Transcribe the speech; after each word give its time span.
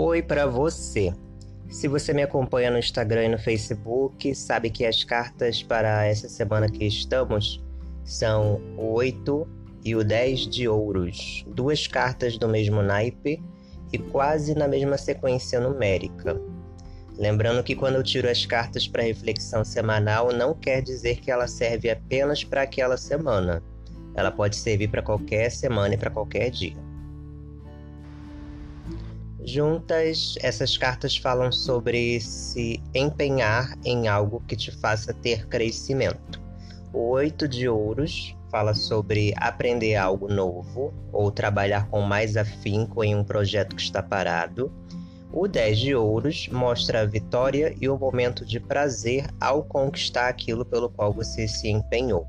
Oi 0.00 0.22
para 0.22 0.46
você. 0.46 1.12
Se 1.68 1.88
você 1.88 2.12
me 2.14 2.22
acompanha 2.22 2.70
no 2.70 2.78
Instagram 2.78 3.24
e 3.24 3.28
no 3.30 3.36
Facebook, 3.36 4.32
sabe 4.32 4.70
que 4.70 4.86
as 4.86 5.02
cartas 5.02 5.60
para 5.60 6.06
essa 6.06 6.28
semana 6.28 6.68
que 6.68 6.84
estamos 6.84 7.60
são 8.04 8.60
o 8.76 8.92
8 8.92 9.48
e 9.84 9.96
o 9.96 10.04
10 10.04 10.46
de 10.46 10.68
ouros, 10.68 11.44
duas 11.48 11.88
cartas 11.88 12.38
do 12.38 12.48
mesmo 12.48 12.80
naipe 12.80 13.42
e 13.92 13.98
quase 13.98 14.54
na 14.54 14.68
mesma 14.68 14.96
sequência 14.96 15.58
numérica. 15.58 16.40
Lembrando 17.18 17.64
que 17.64 17.74
quando 17.74 17.96
eu 17.96 18.02
tiro 18.04 18.30
as 18.30 18.46
cartas 18.46 18.86
para 18.86 19.02
reflexão 19.02 19.64
semanal, 19.64 20.32
não 20.32 20.54
quer 20.54 20.80
dizer 20.80 21.16
que 21.16 21.28
ela 21.28 21.48
serve 21.48 21.90
apenas 21.90 22.44
para 22.44 22.62
aquela 22.62 22.96
semana. 22.96 23.60
Ela 24.14 24.30
pode 24.30 24.54
servir 24.54 24.86
para 24.86 25.02
qualquer 25.02 25.50
semana 25.50 25.94
e 25.94 25.98
para 25.98 26.08
qualquer 26.08 26.50
dia. 26.50 26.87
Juntas, 29.48 30.34
essas 30.42 30.76
cartas 30.76 31.16
falam 31.16 31.50
sobre 31.50 32.20
se 32.20 32.82
empenhar 32.94 33.78
em 33.82 34.06
algo 34.06 34.42
que 34.46 34.54
te 34.54 34.70
faça 34.70 35.14
ter 35.14 35.48
crescimento. 35.48 36.38
O 36.92 37.12
oito 37.12 37.48
de 37.48 37.66
ouros 37.66 38.36
fala 38.50 38.74
sobre 38.74 39.32
aprender 39.38 39.96
algo 39.96 40.28
novo 40.28 40.92
ou 41.10 41.30
trabalhar 41.30 41.88
com 41.88 42.02
mais 42.02 42.36
afinco 42.36 43.02
em 43.02 43.16
um 43.16 43.24
projeto 43.24 43.74
que 43.74 43.80
está 43.80 44.02
parado. 44.02 44.70
O 45.32 45.48
10 45.48 45.78
de 45.78 45.94
ouros 45.94 46.46
mostra 46.48 47.00
a 47.00 47.06
vitória 47.06 47.74
e 47.80 47.88
o 47.88 47.98
momento 47.98 48.44
de 48.44 48.60
prazer 48.60 49.28
ao 49.40 49.64
conquistar 49.64 50.28
aquilo 50.28 50.62
pelo 50.62 50.90
qual 50.90 51.10
você 51.10 51.48
se 51.48 51.70
empenhou. 51.70 52.26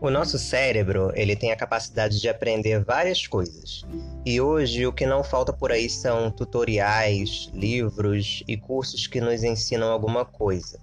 O 0.00 0.10
nosso 0.10 0.38
cérebro, 0.38 1.10
ele 1.16 1.34
tem 1.34 1.50
a 1.50 1.56
capacidade 1.56 2.20
de 2.20 2.28
aprender 2.28 2.84
várias 2.84 3.26
coisas. 3.26 3.82
E 4.24 4.40
hoje 4.40 4.86
o 4.86 4.92
que 4.92 5.04
não 5.04 5.24
falta 5.24 5.52
por 5.52 5.72
aí 5.72 5.90
são 5.90 6.30
tutoriais, 6.30 7.50
livros 7.52 8.44
e 8.46 8.56
cursos 8.56 9.08
que 9.08 9.20
nos 9.20 9.42
ensinam 9.42 9.90
alguma 9.90 10.24
coisa. 10.24 10.78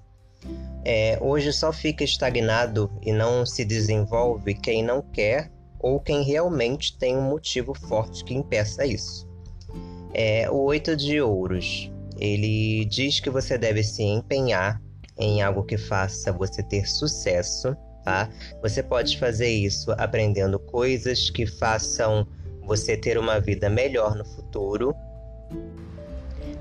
É, 0.83 1.17
hoje 1.21 1.53
só 1.53 1.71
fica 1.71 2.03
estagnado 2.03 2.91
e 3.01 3.13
não 3.13 3.45
se 3.45 3.63
desenvolve 3.63 4.53
quem 4.53 4.83
não 4.83 5.01
quer 5.01 5.49
ou 5.79 5.99
quem 5.99 6.21
realmente 6.21 6.97
tem 6.97 7.15
um 7.15 7.29
motivo 7.29 7.73
forte 7.73 8.21
que 8.23 8.33
impeça 8.33 8.85
isso. 8.85 9.25
É, 10.13 10.49
o 10.51 10.57
oito 10.65 10.95
de 10.95 11.21
ouros, 11.21 11.89
ele 12.17 12.83
diz 12.85 13.21
que 13.21 13.29
você 13.29 13.57
deve 13.57 13.81
se 13.81 14.03
empenhar 14.03 14.81
em 15.17 15.41
algo 15.41 15.63
que 15.63 15.77
faça 15.77 16.33
você 16.33 16.61
ter 16.61 16.85
sucesso 16.85 17.75
tá? 18.05 18.29
Você 18.61 18.83
pode 18.83 19.17
fazer 19.17 19.49
isso 19.49 19.91
aprendendo 19.97 20.59
coisas 20.59 21.29
que 21.29 21.45
façam 21.45 22.25
você 22.63 22.95
ter 22.95 23.17
uma 23.17 23.39
vida 23.39 23.69
melhor 23.69 24.15
no 24.15 24.23
futuro. 24.23 24.95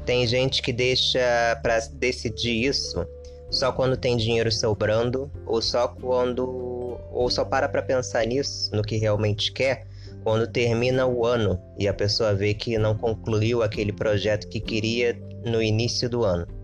Tem 0.05 0.27
gente 0.27 0.63
que 0.63 0.73
deixa 0.73 1.21
para 1.63 1.79
decidir 1.93 2.65
isso 2.65 3.07
só 3.51 3.71
quando 3.71 3.97
tem 3.97 4.17
dinheiro 4.17 4.51
sobrando 4.51 5.31
ou 5.47 5.63
só 5.63 5.87
quando 5.87 6.99
ou 7.13 7.31
só 7.31 7.45
para 7.45 7.69
para 7.69 7.83
pensar 7.83 8.27
nisso, 8.27 8.75
no 8.75 8.83
que 8.83 8.97
realmente 8.97 9.53
quer, 9.53 9.87
quando 10.25 10.49
termina 10.49 11.07
o 11.07 11.25
ano 11.25 11.61
e 11.79 11.87
a 11.87 11.95
pessoa 11.95 12.35
vê 12.35 12.53
que 12.53 12.77
não 12.77 12.97
concluiu 12.97 13.63
aquele 13.63 13.93
projeto 13.93 14.49
que 14.49 14.59
queria 14.59 15.17
no 15.45 15.63
início 15.63 16.09
do 16.09 16.25
ano. 16.25 16.64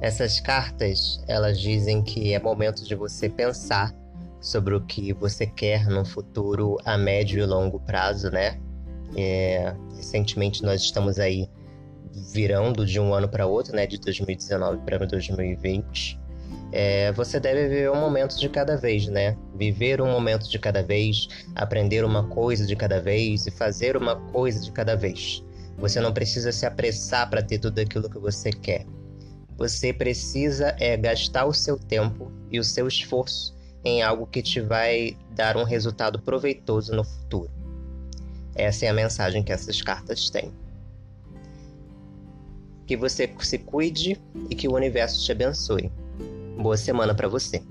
Essas 0.00 0.40
cartas, 0.40 1.22
elas 1.28 1.60
dizem 1.60 2.02
que 2.02 2.32
é 2.32 2.40
momento 2.40 2.84
de 2.84 2.94
você 2.94 3.28
pensar 3.28 3.94
sobre 4.40 4.74
o 4.74 4.80
que 4.80 5.12
você 5.12 5.46
quer 5.46 5.86
no 5.86 6.04
futuro 6.04 6.78
a 6.84 6.96
médio 6.96 7.42
e 7.42 7.46
longo 7.46 7.78
prazo, 7.80 8.30
né? 8.30 8.58
É, 9.16 9.74
recentemente 9.96 10.62
nós 10.62 10.80
estamos 10.80 11.18
aí 11.18 11.48
virando 12.32 12.86
de 12.86 12.98
um 12.98 13.12
ano 13.12 13.28
para 13.28 13.46
outro, 13.46 13.74
né? 13.76 13.86
De 13.86 13.98
2019 13.98 14.78
para 14.84 15.06
2020. 15.06 16.18
É, 16.72 17.12
você 17.12 17.38
deve 17.38 17.68
viver 17.68 17.90
um 17.90 18.00
momento 18.00 18.38
de 18.38 18.48
cada 18.48 18.76
vez, 18.76 19.06
né? 19.08 19.36
Viver 19.54 20.00
um 20.00 20.10
momento 20.10 20.48
de 20.48 20.58
cada 20.58 20.82
vez, 20.82 21.28
aprender 21.54 22.04
uma 22.04 22.26
coisa 22.28 22.66
de 22.66 22.76
cada 22.76 23.00
vez 23.00 23.46
e 23.46 23.50
fazer 23.50 23.96
uma 23.96 24.16
coisa 24.16 24.60
de 24.60 24.70
cada 24.72 24.96
vez. 24.96 25.44
Você 25.78 26.00
não 26.00 26.12
precisa 26.12 26.52
se 26.52 26.64
apressar 26.64 27.28
para 27.28 27.42
ter 27.42 27.58
tudo 27.58 27.78
aquilo 27.80 28.08
que 28.08 28.18
você 28.18 28.50
quer. 28.50 28.86
Você 29.60 29.92
precisa 29.92 30.74
é 30.80 30.96
gastar 30.96 31.44
o 31.44 31.52
seu 31.52 31.78
tempo 31.78 32.32
e 32.50 32.58
o 32.58 32.64
seu 32.64 32.88
esforço 32.88 33.54
em 33.84 34.02
algo 34.02 34.26
que 34.26 34.42
te 34.42 34.58
vai 34.58 35.14
dar 35.32 35.54
um 35.58 35.64
resultado 35.64 36.18
proveitoso 36.18 36.94
no 36.94 37.04
futuro. 37.04 37.50
Essa 38.54 38.86
é 38.86 38.88
a 38.88 38.94
mensagem 38.94 39.44
que 39.44 39.52
essas 39.52 39.82
cartas 39.82 40.30
têm. 40.30 40.50
Que 42.86 42.96
você 42.96 43.30
se 43.40 43.58
cuide 43.58 44.18
e 44.48 44.54
que 44.54 44.66
o 44.66 44.74
universo 44.74 45.22
te 45.22 45.30
abençoe. 45.30 45.92
Boa 46.56 46.78
semana 46.78 47.14
para 47.14 47.28
você. 47.28 47.62